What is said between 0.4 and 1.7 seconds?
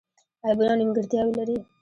عیبونه او نیمګړتیاوې لري.